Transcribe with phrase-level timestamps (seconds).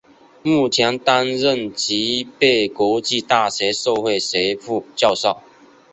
[0.41, 5.43] 目前担任吉备国际大学社会学部教授。